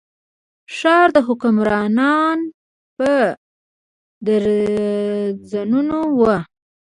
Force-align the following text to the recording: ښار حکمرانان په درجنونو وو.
ښار 0.75 1.09
حکمرانان 1.27 2.39
په 2.97 3.11
درجنونو 4.25 5.99
وو. 6.17 6.35